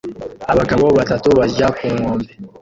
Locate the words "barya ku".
1.39-1.85